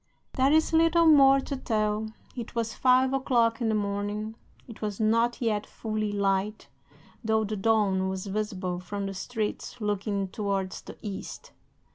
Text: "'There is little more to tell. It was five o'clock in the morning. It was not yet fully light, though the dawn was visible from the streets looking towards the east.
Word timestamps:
"'There 0.33 0.51
is 0.53 0.73
little 0.73 1.05
more 1.05 1.39
to 1.39 1.55
tell. 1.55 2.07
It 2.35 2.55
was 2.55 2.73
five 2.73 3.13
o'clock 3.13 3.61
in 3.61 3.69
the 3.69 3.75
morning. 3.75 4.33
It 4.67 4.81
was 4.81 4.99
not 4.99 5.39
yet 5.39 5.67
fully 5.67 6.11
light, 6.11 6.67
though 7.23 7.43
the 7.43 7.55
dawn 7.55 8.09
was 8.09 8.25
visible 8.25 8.79
from 8.79 9.05
the 9.05 9.13
streets 9.13 9.79
looking 9.79 10.29
towards 10.29 10.81
the 10.81 10.97
east. 11.03 11.51